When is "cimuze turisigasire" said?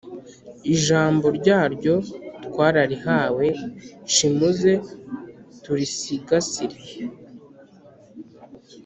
4.13-6.77